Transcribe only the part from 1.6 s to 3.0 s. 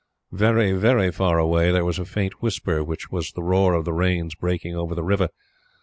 there was a faint whisper,